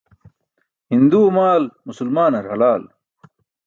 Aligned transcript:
Hinduwe 0.91 1.29
maal 1.37 1.63
musulmaanar 1.85 2.45
halal. 2.51 2.83